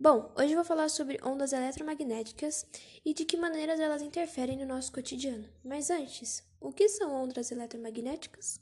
Bom, 0.00 0.30
hoje 0.38 0.54
vou 0.54 0.62
falar 0.62 0.88
sobre 0.88 1.18
ondas 1.24 1.52
eletromagnéticas 1.52 2.64
e 3.04 3.12
de 3.12 3.24
que 3.24 3.36
maneiras 3.36 3.80
elas 3.80 4.00
interferem 4.00 4.56
no 4.56 4.64
nosso 4.64 4.92
cotidiano. 4.92 5.48
Mas 5.64 5.90
antes, 5.90 6.40
o 6.60 6.72
que 6.72 6.88
são 6.88 7.12
ondas 7.12 7.50
eletromagnéticas? 7.50 8.60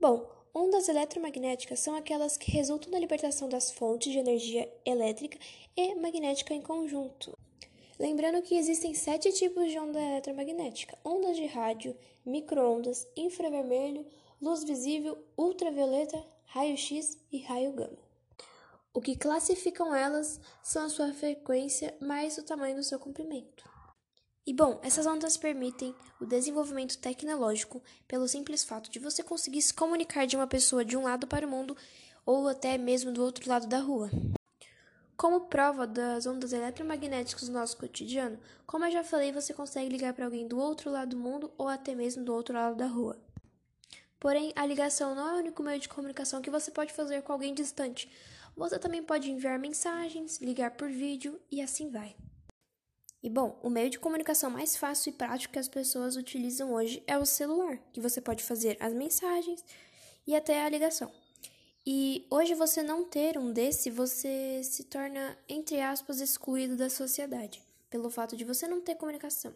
Bom, 0.00 0.28
ondas 0.52 0.88
eletromagnéticas 0.88 1.78
são 1.78 1.94
aquelas 1.94 2.36
que 2.36 2.50
resultam 2.50 2.90
da 2.90 2.98
libertação 2.98 3.48
das 3.48 3.70
fontes 3.70 4.10
de 4.10 4.18
energia 4.18 4.68
elétrica 4.84 5.38
e 5.76 5.94
magnética 5.94 6.52
em 6.52 6.60
conjunto. 6.60 7.32
Lembrando 7.96 8.42
que 8.42 8.56
existem 8.56 8.92
sete 8.92 9.30
tipos 9.32 9.70
de 9.70 9.78
onda 9.78 10.00
eletromagnética: 10.00 10.98
ondas 11.04 11.36
de 11.36 11.46
rádio, 11.46 11.96
microondas, 12.26 13.06
infravermelho, 13.16 14.04
luz 14.42 14.64
visível, 14.64 15.16
ultravioleta, 15.38 16.20
raio-x 16.46 17.16
e 17.30 17.38
raio 17.38 17.70
gama. 17.70 18.09
O 18.92 19.00
que 19.00 19.14
classificam 19.14 19.94
elas 19.94 20.40
são 20.62 20.84
a 20.84 20.88
sua 20.88 21.12
frequência 21.12 21.96
mais 22.00 22.36
o 22.38 22.42
tamanho 22.42 22.74
do 22.74 22.82
seu 22.82 22.98
comprimento. 22.98 23.62
E 24.44 24.52
bom, 24.52 24.80
essas 24.82 25.06
ondas 25.06 25.36
permitem 25.36 25.94
o 26.20 26.26
desenvolvimento 26.26 26.98
tecnológico 26.98 27.80
pelo 28.08 28.26
simples 28.26 28.64
fato 28.64 28.90
de 28.90 28.98
você 28.98 29.22
conseguir 29.22 29.62
se 29.62 29.72
comunicar 29.72 30.26
de 30.26 30.34
uma 30.34 30.46
pessoa 30.48 30.84
de 30.84 30.96
um 30.96 31.04
lado 31.04 31.28
para 31.28 31.46
o 31.46 31.50
mundo 31.50 31.76
ou 32.26 32.48
até 32.48 32.76
mesmo 32.76 33.12
do 33.12 33.22
outro 33.22 33.48
lado 33.48 33.68
da 33.68 33.78
rua. 33.78 34.10
Como 35.16 35.42
prova 35.42 35.86
das 35.86 36.26
ondas 36.26 36.52
eletromagnéticas 36.52 37.46
do 37.46 37.52
nosso 37.52 37.76
cotidiano, 37.76 38.40
como 38.66 38.86
eu 38.86 38.90
já 38.90 39.04
falei, 39.04 39.30
você 39.30 39.54
consegue 39.54 39.88
ligar 39.88 40.14
para 40.14 40.24
alguém 40.24 40.48
do 40.48 40.58
outro 40.58 40.90
lado 40.90 41.10
do 41.10 41.16
mundo 41.16 41.52
ou 41.56 41.68
até 41.68 41.94
mesmo 41.94 42.24
do 42.24 42.34
outro 42.34 42.54
lado 42.54 42.74
da 42.74 42.86
rua. 42.86 43.16
Porém, 44.18 44.52
a 44.56 44.66
ligação 44.66 45.14
não 45.14 45.28
é 45.28 45.34
o 45.34 45.38
único 45.38 45.62
meio 45.62 45.78
de 45.78 45.88
comunicação 45.88 46.42
que 46.42 46.50
você 46.50 46.72
pode 46.72 46.92
fazer 46.92 47.22
com 47.22 47.32
alguém 47.32 47.54
distante, 47.54 48.10
você 48.60 48.78
também 48.78 49.02
pode 49.02 49.30
enviar 49.30 49.58
mensagens, 49.58 50.38
ligar 50.38 50.72
por 50.72 50.90
vídeo 50.90 51.40
e 51.50 51.62
assim 51.62 51.88
vai. 51.88 52.14
E 53.22 53.30
bom, 53.30 53.58
o 53.62 53.70
meio 53.70 53.88
de 53.88 53.98
comunicação 53.98 54.50
mais 54.50 54.76
fácil 54.76 55.10
e 55.10 55.12
prático 55.14 55.54
que 55.54 55.58
as 55.58 55.66
pessoas 55.68 56.14
utilizam 56.14 56.74
hoje 56.74 57.02
é 57.06 57.16
o 57.16 57.24
celular, 57.24 57.78
que 57.90 58.00
você 58.00 58.20
pode 58.20 58.44
fazer 58.44 58.76
as 58.78 58.92
mensagens 58.92 59.64
e 60.26 60.36
até 60.36 60.62
a 60.62 60.68
ligação. 60.68 61.10
E 61.86 62.26
hoje 62.30 62.54
você 62.54 62.82
não 62.82 63.02
ter 63.02 63.38
um 63.38 63.50
desse, 63.50 63.90
você 63.90 64.60
se 64.62 64.84
torna, 64.84 65.38
entre 65.48 65.80
aspas, 65.80 66.20
excluído 66.20 66.76
da 66.76 66.90
sociedade, 66.90 67.62
pelo 67.88 68.10
fato 68.10 68.36
de 68.36 68.44
você 68.44 68.68
não 68.68 68.82
ter 68.82 68.94
comunicação. 68.94 69.54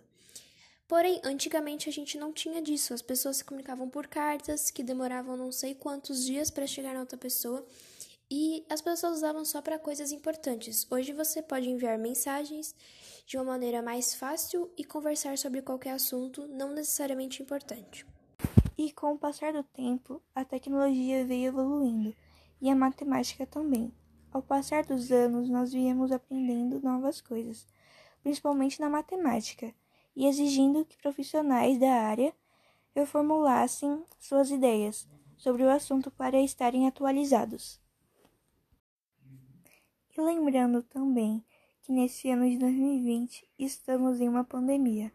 Porém, 0.88 1.20
antigamente 1.22 1.90
a 1.90 1.92
gente 1.92 2.16
não 2.16 2.32
tinha 2.32 2.62
disso. 2.62 2.94
As 2.94 3.02
pessoas 3.02 3.36
se 3.36 3.44
comunicavam 3.44 3.88
por 3.88 4.06
cartas 4.06 4.70
que 4.70 4.82
demoravam 4.82 5.36
não 5.36 5.52
sei 5.52 5.74
quantos 5.74 6.24
dias 6.24 6.50
para 6.50 6.66
chegar 6.66 6.94
na 6.94 7.00
outra 7.00 7.18
pessoa 7.18 7.66
e 8.30 8.64
as 8.70 8.80
pessoas 8.80 9.18
usavam 9.18 9.44
só 9.44 9.60
para 9.60 9.78
coisas 9.78 10.10
importantes. 10.12 10.86
Hoje 10.90 11.12
você 11.12 11.42
pode 11.42 11.68
enviar 11.68 11.98
mensagens 11.98 12.74
de 13.26 13.36
uma 13.36 13.44
maneira 13.44 13.82
mais 13.82 14.14
fácil 14.14 14.70
e 14.76 14.84
conversar 14.84 15.36
sobre 15.38 15.62
qualquer 15.62 15.92
assunto 15.92 16.46
não 16.48 16.72
necessariamente 16.72 17.42
importante. 17.42 18.06
E 18.76 18.90
com 18.92 19.12
o 19.12 19.18
passar 19.18 19.52
do 19.52 19.62
tempo, 19.62 20.20
a 20.34 20.44
tecnologia 20.44 21.24
veio 21.24 21.48
evoluindo 21.48 22.14
e 22.60 22.70
a 22.70 22.74
matemática 22.74 23.46
também. 23.46 23.92
Ao 24.32 24.42
passar 24.42 24.84
dos 24.84 25.12
anos, 25.12 25.48
nós 25.48 25.72
viemos 25.72 26.10
aprendendo 26.10 26.80
novas 26.82 27.20
coisas, 27.20 27.66
principalmente 28.22 28.80
na 28.80 28.90
matemática, 28.90 29.72
e 30.16 30.26
exigindo 30.26 30.84
que 30.84 30.96
profissionais 30.96 31.78
da 31.78 31.92
área 31.92 32.34
reformulassem 32.94 34.04
suas 34.18 34.50
ideias 34.50 35.08
sobre 35.36 35.62
o 35.62 35.70
assunto 35.70 36.10
para 36.10 36.40
estarem 36.40 36.86
atualizados. 36.86 37.83
E 40.16 40.20
lembrando 40.20 40.80
também 40.80 41.44
que 41.82 41.90
nesse 41.90 42.30
ano 42.30 42.48
de 42.48 42.56
2020 42.56 43.48
estamos 43.58 44.20
em 44.20 44.28
uma 44.28 44.44
pandemia, 44.44 45.12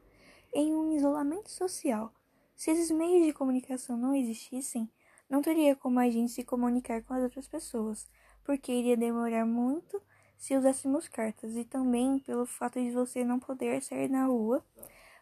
em 0.54 0.76
um 0.76 0.92
isolamento 0.92 1.50
social. 1.50 2.14
Se 2.54 2.72
esses 2.72 2.92
meios 2.92 3.26
de 3.26 3.32
comunicação 3.32 3.96
não 3.96 4.14
existissem, 4.14 4.92
não 5.30 5.42
teria 5.42 5.74
como 5.74 6.02
a 6.02 6.10
gente 6.10 6.34
se 6.34 6.44
comunicar 6.44 7.02
com 7.04 7.14
as 7.14 7.24
outras 7.24 7.48
pessoas, 7.48 8.10
porque 8.44 8.74
iria 8.74 8.98
demorar 8.98 9.46
muito 9.46 10.02
se 10.38 10.58
usássemos 10.58 11.08
cartas 11.08 11.56
e 11.56 11.64
também 11.64 12.20
pelo 12.20 12.46
fato 12.46 12.78
de 12.78 12.92
você 12.92 13.24
não 13.24 13.40
poder 13.40 13.82
sair 13.82 14.10
na 14.10 14.26
rua 14.26 14.66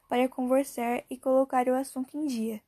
para 0.09 0.28
conversar 0.28 1.03
e 1.07 1.18
colocar 1.18 1.68
o 1.68 1.75
assunto 1.75 2.18
em 2.18 2.25
dia. 2.25 2.62